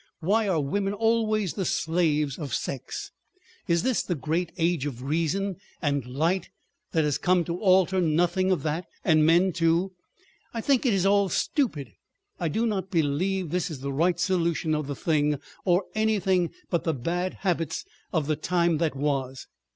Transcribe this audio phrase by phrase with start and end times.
[0.19, 3.11] Why are women always the slaves of sex?
[3.67, 6.49] Is this great age of Reason and Light
[6.91, 8.87] that has come to alter nothing of that?
[9.05, 9.91] And men too!
[10.55, 11.91] I think it is all—stupid.
[12.39, 16.83] I do not believe this is the right solution of the thing, or anything but
[16.83, 19.45] the bad habits of the time that was.